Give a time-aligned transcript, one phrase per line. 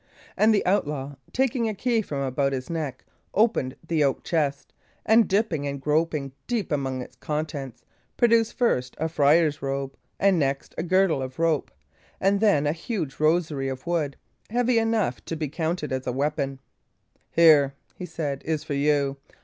[0.35, 3.05] And the outlaw, taking a key from about his neck,
[3.35, 4.73] opened the oak chest,
[5.05, 7.85] and dipping and groping deep among its contents,
[8.17, 11.69] produced first a friar's robe, and next a girdle of rope;
[12.19, 14.17] and then a huge rosary of wood,
[14.49, 16.59] heavy enough to be counted as a weapon.
[17.29, 19.17] "Here," he said, "is for you.